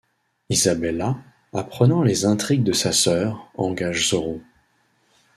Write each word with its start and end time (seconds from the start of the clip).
Isabella, 0.49 1.19
apprenant 1.53 2.01
les 2.01 2.25
intrigues 2.25 2.63
de 2.63 2.73
sa 2.73 2.91
sœur, 2.91 3.51
engage 3.53 4.09
Zorro. 4.09 4.41